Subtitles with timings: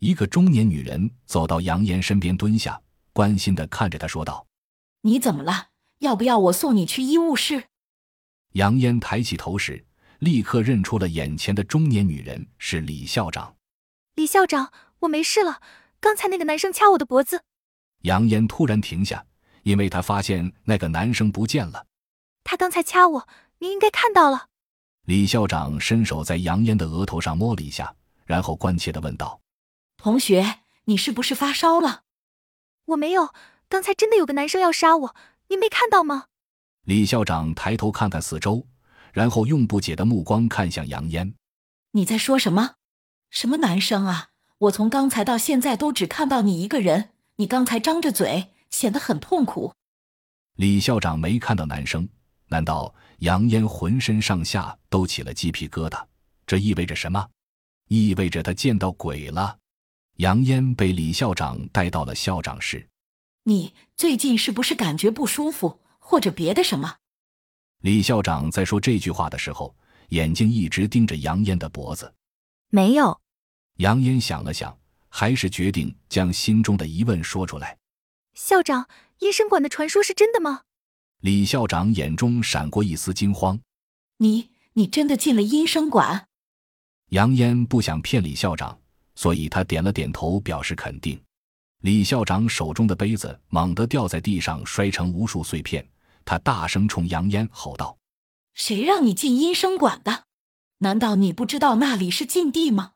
[0.00, 2.80] 一个中年女人走到杨岩身边，蹲下，
[3.12, 4.46] 关心的看着他说道
[5.02, 5.68] ：“你怎么了？
[5.98, 7.64] 要不要我送你去医务室？”
[8.52, 9.84] 杨烟抬起头时，
[10.20, 13.54] 立刻认出了眼前的中年女人是李校长。
[14.14, 15.60] 李校长，我没事了。
[16.00, 17.42] 刚才那个男生掐我的脖子。
[18.04, 19.22] 杨烟突然停下，
[19.64, 21.84] 因为他发现那个男生不见了。
[22.42, 23.28] 他刚才掐我，
[23.58, 24.46] 你应该看到了。
[25.04, 27.94] 李校长伸手在杨烟的额头上摸了一下，
[28.24, 29.38] 然后关切的问道
[30.02, 32.04] ：“同学，你是不是发烧了
[32.86, 33.34] ？”“我没有，
[33.68, 35.16] 刚才真的有个男生要杀我，
[35.48, 36.24] 你没看到吗？”
[36.84, 38.66] 李校长抬头看看四周，
[39.12, 41.34] 然后用不解的目光看向杨烟
[41.92, 42.76] ：“你在说什么？
[43.28, 44.30] 什么男生啊？
[44.56, 49.74] 我从刚才到现在都只看到你一个人，你刚才张着嘴，显得很痛苦。”
[50.56, 52.08] 李校长没看到男生，
[52.46, 56.02] 难道杨烟浑身上下都起了鸡皮疙瘩？
[56.46, 57.28] 这意味着什么？
[57.88, 59.58] 意味着他见到鬼了。
[60.20, 62.86] 杨烟被李校长带到了校长室。
[63.44, 65.80] 你最近是不是感觉不舒服？
[65.98, 66.96] 或者别的什么？
[67.78, 69.74] 李校长在说这句话的时候，
[70.10, 72.12] 眼睛一直盯着杨烟的脖子。
[72.68, 73.18] 没有。
[73.78, 77.78] 杨烟想了想，还是决定将心中的疑问说出来。
[78.34, 78.90] 校长，
[79.20, 80.64] 医生馆的传说是真的吗？
[81.22, 83.58] 李校长眼中闪过一丝惊慌。
[84.18, 86.28] 你，你真的进了医生馆？
[87.08, 88.79] 杨烟不想骗李校长，
[89.20, 91.22] 所以他点了点头，表示肯定。
[91.82, 95.86] 李校长手中的杯子猛地掉在地上，摔成无数碎片。
[96.24, 97.98] 他大声冲杨烟吼道
[98.54, 100.24] ：“谁让你进阴生馆的？
[100.78, 102.92] 难道你不知道那里是禁地吗？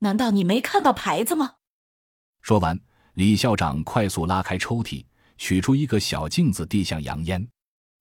[0.00, 1.54] 难道你没看到牌子吗？”
[2.42, 2.80] 说完，
[3.14, 5.04] 李校长快速拉开抽屉，
[5.38, 7.48] 取出一个小镜子，递向杨烟：“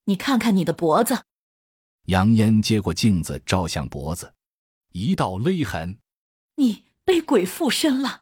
[0.05, 1.23] 你看看你的脖子。”
[2.09, 4.33] 杨烟接过镜子，照向脖子，
[4.91, 5.99] 一道勒痕
[6.57, 8.21] ：“你被鬼附身了。”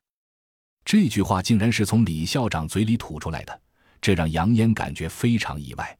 [0.85, 3.61] 这句话竟然是从李校长嘴里吐出来的，
[3.99, 5.97] 这让杨烟感觉非常意外。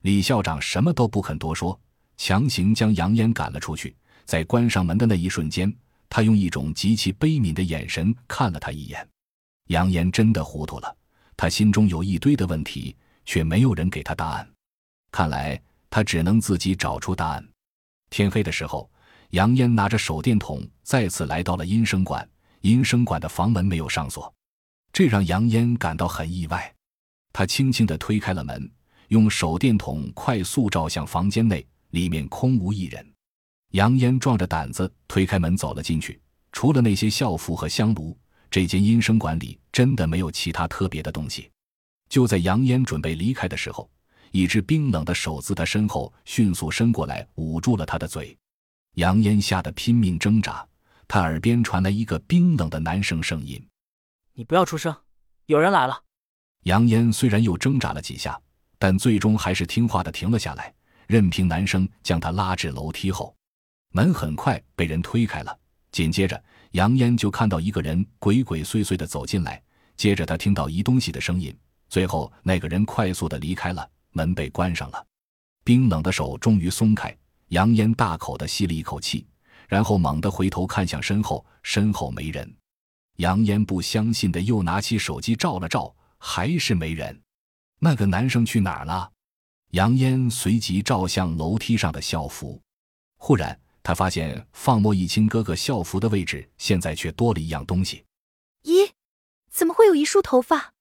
[0.00, 1.80] 李校长什么都不肯多说，
[2.16, 3.94] 强行将杨烟赶了出去。
[4.24, 5.72] 在关上门的那一瞬间，
[6.08, 9.08] 他用一种极其悲悯的眼神看了他一眼。
[9.68, 10.96] 杨烟真的糊涂了，
[11.36, 14.50] 他心中有一堆的问题，却没有人给他答案。
[15.12, 17.48] 看来他只能自己找出答案。
[18.10, 18.90] 天黑的时候，
[19.30, 22.28] 杨烟拿着手电筒再次来到了阴生馆。
[22.64, 24.34] 阴生馆的房门没有上锁，
[24.90, 26.74] 这让杨烟感到很意外。
[27.30, 28.70] 他轻轻地推开了门。
[29.08, 33.06] 用手电筒快速照向房间内，里面空无一人。
[33.72, 36.18] 杨烟壮着胆子推开门走了进去。
[36.52, 38.16] 除了那些校服和香炉，
[38.50, 41.50] 这间阴生馆里真的没有其他特别的东西。
[42.08, 43.90] 就在杨烟准备离开的时候，
[44.30, 48.34] 一只冰冷的手自他身后迅速伸过来，捂住了他的嘴。
[48.94, 50.66] 杨烟吓得拼命挣扎，
[51.08, 53.64] 他耳边传来一个冰冷的男声声音
[54.34, 54.94] ：“你不要出声，
[55.46, 56.02] 有人来了。”
[56.64, 58.40] 杨烟虽然又挣扎了几下。
[58.76, 60.70] 但最终还是听话的停了下来，
[61.06, 63.34] 任凭男生将他拉至楼梯后，
[63.92, 65.58] 门很快被人推开了。
[65.90, 69.62] 紧接着，杨烟就看到一个人鬼鬼祟祟的走进来，
[69.96, 71.56] 接着他听到移东西的声音，
[71.88, 75.06] 最后那个人快速的离开了，门被关上了。
[75.64, 77.16] 冰冷的手终于松开，
[77.48, 79.26] 杨烟大口的吸了一口气，
[79.74, 82.48] 然后猛地回头看向身后，身后没人。
[83.16, 87.20] 杨烟不相信的又拿起手机照了照，还是没人。
[87.80, 89.10] 那个男生去哪儿了？
[89.72, 92.62] 杨烟随即照向楼梯上的校服，
[93.16, 98.04] 忽然他发现放莫一清哥哥校服的位置现在却多了一样东西。
[98.62, 98.88] 咦，
[99.50, 100.72] 怎么会有一束头发？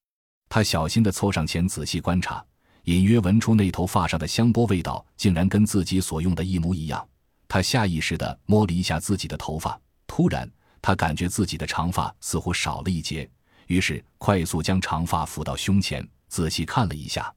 [0.50, 2.46] 他小心的凑上前仔细观察，
[2.84, 7.10] 隐约闻出那头发上的香波味道，竟然跟自己所用的一模一样。
[7.54, 13.30] 他下意识的摸了一下自己的头发，突然他感觉自己的长发似乎少了一截，
[13.68, 16.04] 于是快速将长发抚到胸前。
[16.28, 17.32] 仔细看了一下，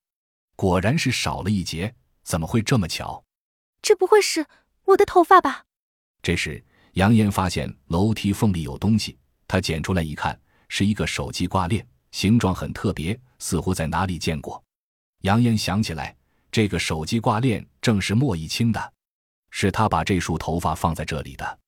[0.57, 1.95] 果然是少了一截。
[2.25, 3.23] 怎么会这么巧？
[3.83, 4.47] 这不会是
[4.87, 5.67] 我的头发吧？
[6.23, 10.41] 这时，杨岩发现楼梯缝里有东西，他捡出来一看，
[10.71, 14.65] 是一个手机挂链，形状很特别，似乎在哪里见过。
[15.25, 16.17] 杨岩想起来，
[16.51, 18.95] 这个手机挂链正是莫一清的，
[19.51, 21.59] 是他把这束头发放在这里的。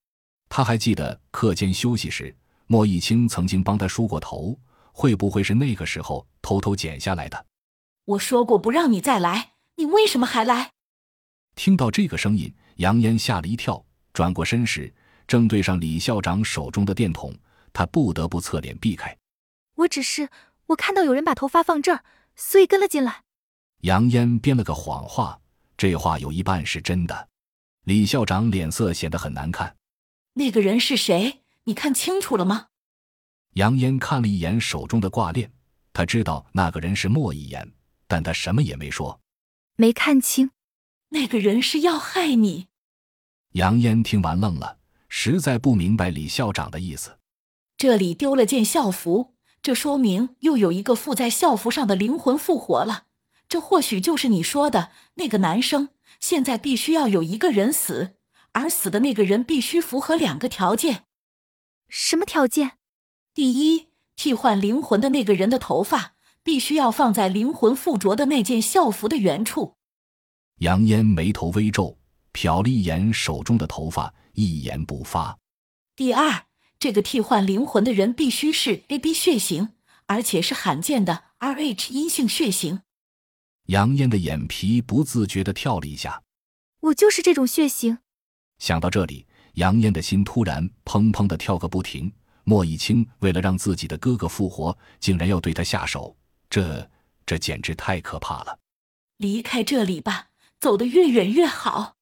[0.48, 2.34] 他还记得课间休息时，
[2.66, 4.58] 莫一清曾经帮他梳过头。
[4.92, 7.46] 会不会是那个时候偷偷剪下来的？
[8.04, 10.72] 我说过不让你再来，你为什么还来？
[11.54, 14.92] 听到这个声音，杨烟吓了一跳，转过身时
[15.28, 17.32] 正对上李校长手中的电筒，
[17.72, 19.16] 他不得不侧脸避开。
[19.76, 20.28] 我只是
[20.66, 22.02] 我看到有人把头发放这儿，
[22.34, 23.22] 所以跟了进来。
[23.82, 25.38] 杨烟编了个谎话，
[25.76, 27.27] 这话有一半是真的。
[27.88, 29.75] 李校长脸色显得很难看。
[30.35, 31.40] 那个人是谁？
[31.64, 32.67] 你看清楚了吗？
[33.55, 35.50] 杨烟看了一眼手中的挂链，
[35.94, 37.73] 他知道那个人是莫一言，
[38.06, 39.23] 但他什么也没说。
[39.76, 40.50] 没看清，
[41.08, 42.67] 那个人是要害你。
[43.52, 44.76] 杨烟听完愣了，
[45.08, 47.17] 实在不明白李校长的意思。
[47.79, 53.06] 这里丢了件校服，这说明又有一个附在校服上的灵魂复活了。
[53.48, 55.90] 这或许就是你说的那个男生。
[56.20, 58.16] 现在必须要有一个人死，
[58.52, 61.04] 而死的那个人必须符合两个条件。
[61.88, 62.72] 什么条件？
[63.32, 69.76] 第一，替换灵魂的那个人的头发必须要放在灵魂附着的那件校服的原处。
[70.56, 71.98] 杨烟眉头微皱，
[72.32, 75.38] 瞟了一眼手中的头发，一言不发。
[75.94, 76.46] 第二，
[76.80, 79.68] 这个替换灵魂的人必须是 AB 血型，
[80.06, 82.80] 而且是罕见的 Rh 阴性血型。
[83.68, 86.22] 杨烟的眼皮不自觉地跳了一下。
[86.80, 87.98] 我就是这种血型。
[88.58, 92.10] 想到这里，杨烟的心突然砰砰地跳个不停。
[92.44, 96.16] 莫以清为了让自己的哥哥复活，竟然要对他下手，
[96.48, 96.90] 这
[97.26, 98.58] 这简直太可怕了！
[99.18, 100.28] 离开这里吧，
[100.58, 101.96] 走得越远越好。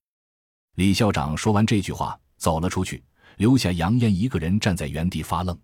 [0.77, 3.03] 李校长说完这句话，走了出去，
[3.39, 5.61] 留下杨烟一个人站在原地发愣。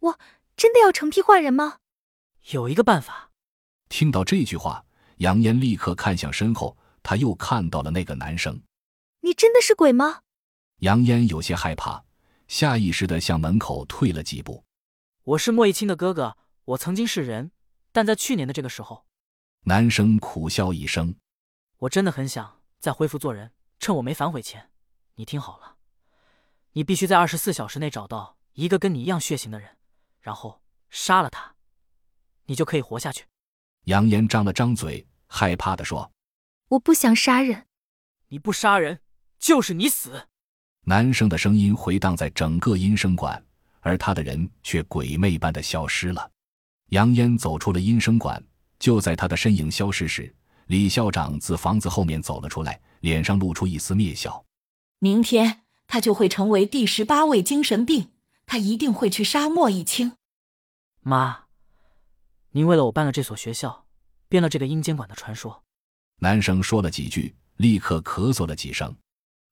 [0.00, 0.18] 我
[0.56, 1.80] 真的要成批换人吗？
[2.52, 3.30] 有一个办法。
[3.90, 4.86] 听到这句话。
[5.18, 8.60] 杨烟立刻看向身后，他又看到了那个男生。
[9.20, 10.22] 你真的是鬼吗？
[10.78, 12.04] 杨烟有些害怕，
[12.48, 14.64] 下意识的向门口退了几步。
[15.22, 17.52] 我是莫一清的哥哥，我曾经是人，
[17.92, 19.06] 但在去年的这个时候，
[19.62, 21.14] 男生苦笑一声。
[21.78, 24.70] 我真的很想再恢复做人，趁我没反悔前，
[25.14, 25.76] 你听好了，
[26.72, 29.78] 你必须在二十四小时内找到一个跟你一样血型的人，
[30.20, 31.54] 然后杀了他，
[32.46, 33.24] 你就可以活下去。
[33.84, 36.10] 杨岩张了张嘴，害怕的说
[36.68, 37.66] ：“我不想杀人，
[38.28, 39.00] 你不杀人
[39.38, 40.28] 就是你死。”
[40.86, 43.42] 男生的声音回荡在整个音声馆，
[43.80, 46.30] 而他的人却鬼魅般的消失了。
[46.90, 48.42] 杨烟走出了音声馆，
[48.78, 50.34] 就在他的身影消失时，
[50.66, 54.44] 李校长自房子后面走了出来，脸上露出一丝蔑笑
[55.00, 58.12] ：“明天他就会成为第十八位精神病，
[58.46, 60.12] 他一定会去杀莫一清。”
[61.00, 61.43] 妈。
[62.56, 63.86] 您为了我办了这所学校，
[64.28, 65.64] 编了这个阴间馆的传说。
[66.20, 68.96] 男生说了几句，立刻咳嗽了几声。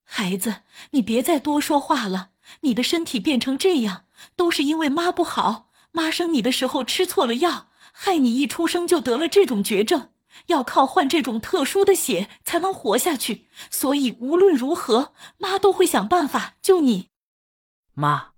[0.05, 0.61] 孩子，
[0.91, 2.29] 你别再多说话了。
[2.61, 4.05] 你的身体变成这样，
[4.37, 5.69] 都是因为妈不好。
[5.91, 10.11] 妈生你的时候吃错了药，害你一出生就得了这种绝症，
[10.45, 13.47] 要靠换这种特殊的血才能活下去。
[13.69, 17.09] 所以无论如何，妈都会想办法救你。
[17.93, 18.31] 妈，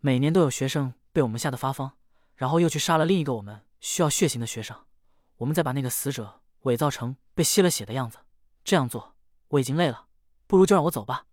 [0.00, 1.92] 每年都有学生被我们吓得发疯，
[2.34, 3.60] 然后又去杀了另一个我们。
[3.80, 4.76] 需要血型的学生，
[5.36, 8.18] 我们再把那个死者伪造成被吸了血的样子。
[8.64, 9.14] 这样做
[9.48, 10.06] 我已经累了，
[10.46, 11.26] 不如就让我走吧。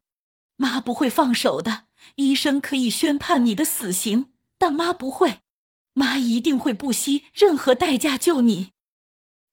[0.57, 5.41] 妈不会放手的，医生可以宣判你的死刑，但妈不会，
[5.93, 8.71] 妈一定会不惜任何代价救你。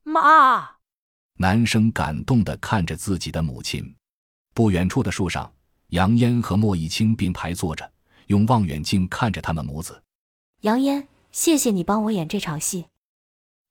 [0.05, 0.77] 妈，
[1.39, 3.97] 男生感动的看着自己的母亲。
[4.55, 5.53] 不远处的树上，
[5.89, 7.93] 杨烟和莫一清并排坐着，
[8.27, 10.03] 用望远镜看着他们母子。
[10.61, 11.09] 杨烟。
[11.33, 12.89] 谢谢你帮我演这场戏，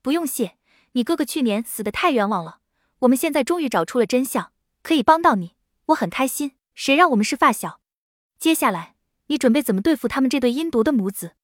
[0.01, 0.57] 不用谢。
[0.93, 2.59] 你哥哥去年死的太冤枉了，
[2.99, 5.53] 我们现在终于找出了真相，可以帮到你，
[5.85, 6.53] 我很开心。
[6.73, 7.79] 谁让我们是发小？
[8.39, 8.95] 接下来
[9.27, 11.35] 你准备怎么对付他们这对阴毒的母子？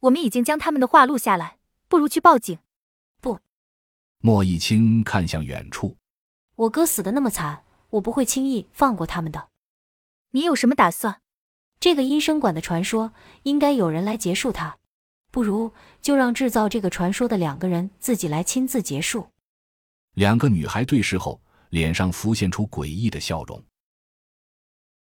[0.00, 2.58] 我们已经将他们的话录下来，不如去报警。
[3.20, 3.40] 不，
[4.20, 5.98] 莫一清看向远处，
[6.56, 9.50] 我哥死的那么惨，我不会轻易放过他们的。
[10.30, 11.20] 你有什么打算？
[11.78, 14.78] 这个阴生馆的传说，应该有人来结束它。
[15.30, 19.28] 不如就让制造这个传说的两个人自己来亲自结束。
[20.14, 23.62] 两个女孩对视后，脸上浮现出诡异的笑容。